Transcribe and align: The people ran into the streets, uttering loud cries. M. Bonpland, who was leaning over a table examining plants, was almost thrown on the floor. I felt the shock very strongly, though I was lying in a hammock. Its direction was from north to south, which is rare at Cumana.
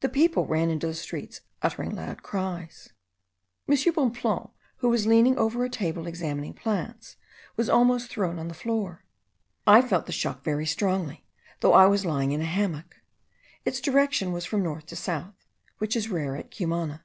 The 0.00 0.08
people 0.08 0.44
ran 0.44 0.70
into 0.70 0.88
the 0.88 0.92
streets, 0.94 1.40
uttering 1.62 1.94
loud 1.94 2.24
cries. 2.24 2.88
M. 3.68 3.76
Bonpland, 3.92 4.48
who 4.78 4.88
was 4.88 5.06
leaning 5.06 5.38
over 5.38 5.62
a 5.64 5.70
table 5.70 6.08
examining 6.08 6.52
plants, 6.52 7.14
was 7.54 7.68
almost 7.70 8.10
thrown 8.10 8.40
on 8.40 8.48
the 8.48 8.54
floor. 8.54 9.04
I 9.64 9.80
felt 9.80 10.06
the 10.06 10.10
shock 10.10 10.42
very 10.42 10.66
strongly, 10.66 11.28
though 11.60 11.74
I 11.74 11.86
was 11.86 12.04
lying 12.04 12.32
in 12.32 12.40
a 12.40 12.44
hammock. 12.44 13.02
Its 13.64 13.80
direction 13.80 14.32
was 14.32 14.44
from 14.44 14.64
north 14.64 14.86
to 14.86 14.96
south, 14.96 15.46
which 15.78 15.94
is 15.94 16.10
rare 16.10 16.34
at 16.34 16.50
Cumana. 16.50 17.04